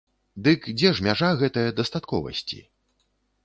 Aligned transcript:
Дык 0.47 0.63
дзе 0.77 0.93
ж 0.99 1.05
мяжа 1.09 1.31
гэтае 1.43 1.67
дастатковасці? 1.83 2.59